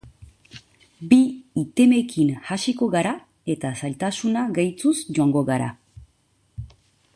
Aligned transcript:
Bi 1.11 1.17
itemekin 1.63 2.31
hasiko 2.47 2.89
gara 2.97 3.13
eta 3.55 3.73
zailtasuna 3.83 4.47
gehituz 4.59 4.97
joango 5.19 5.47
gara. 5.53 5.71